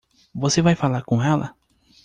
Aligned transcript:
Você 0.33 0.63
vai 0.63 0.73
falar 0.73 1.03
com 1.03 1.21
ela? 1.21 1.53